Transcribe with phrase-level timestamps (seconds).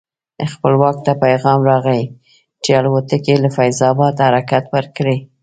[0.53, 2.03] خپلواک ته پیغام راغی
[2.63, 5.25] چې الوتکې له فیض اباد حرکت ورکړی دی.